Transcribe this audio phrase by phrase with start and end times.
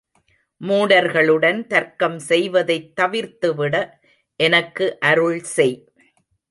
[0.61, 3.75] மூடர்களுடன் தர்க்கம் செய்வதைத் தவிர்த்துவிட
[4.39, 5.77] எனக்கு அருள் செய்!